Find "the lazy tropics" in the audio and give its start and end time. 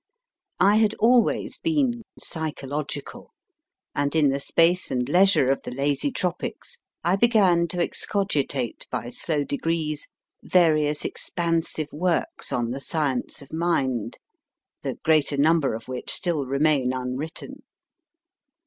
5.61-6.79